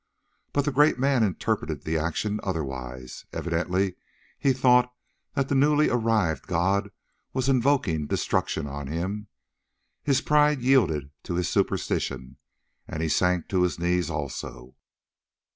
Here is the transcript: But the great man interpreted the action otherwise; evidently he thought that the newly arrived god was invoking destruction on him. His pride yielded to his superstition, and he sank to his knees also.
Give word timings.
But 0.51 0.65
the 0.65 0.71
great 0.71 0.97
man 0.97 1.21
interpreted 1.21 1.83
the 1.83 1.95
action 1.99 2.39
otherwise; 2.41 3.27
evidently 3.31 3.97
he 4.39 4.51
thought 4.51 4.91
that 5.35 5.47
the 5.47 5.53
newly 5.53 5.91
arrived 5.91 6.47
god 6.47 6.89
was 7.33 7.47
invoking 7.47 8.07
destruction 8.07 8.65
on 8.65 8.87
him. 8.87 9.27
His 10.01 10.19
pride 10.19 10.61
yielded 10.63 11.11
to 11.25 11.35
his 11.35 11.49
superstition, 11.49 12.37
and 12.87 13.03
he 13.03 13.09
sank 13.09 13.47
to 13.49 13.61
his 13.61 13.77
knees 13.77 14.09
also. 14.09 14.75